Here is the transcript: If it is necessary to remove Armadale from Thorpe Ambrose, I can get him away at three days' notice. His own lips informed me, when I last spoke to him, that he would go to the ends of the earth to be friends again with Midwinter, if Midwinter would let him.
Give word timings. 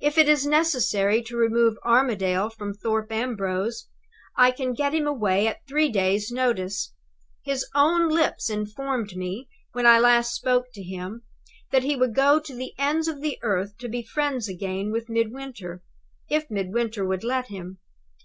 If 0.00 0.16
it 0.16 0.28
is 0.28 0.46
necessary 0.46 1.22
to 1.24 1.36
remove 1.36 1.74
Armadale 1.84 2.50
from 2.50 2.72
Thorpe 2.72 3.10
Ambrose, 3.10 3.88
I 4.36 4.52
can 4.52 4.74
get 4.74 4.94
him 4.94 5.08
away 5.08 5.48
at 5.48 5.66
three 5.66 5.90
days' 5.90 6.30
notice. 6.30 6.94
His 7.42 7.66
own 7.74 8.08
lips 8.08 8.48
informed 8.48 9.16
me, 9.16 9.48
when 9.72 9.86
I 9.88 9.98
last 9.98 10.36
spoke 10.36 10.66
to 10.74 10.84
him, 10.84 11.22
that 11.72 11.82
he 11.82 11.96
would 11.96 12.14
go 12.14 12.38
to 12.38 12.54
the 12.54 12.74
ends 12.78 13.08
of 13.08 13.22
the 13.22 13.38
earth 13.42 13.76
to 13.78 13.88
be 13.88 14.04
friends 14.04 14.48
again 14.48 14.92
with 14.92 15.08
Midwinter, 15.08 15.82
if 16.28 16.48
Midwinter 16.48 17.04
would 17.04 17.24
let 17.24 17.48
him. 17.48 17.80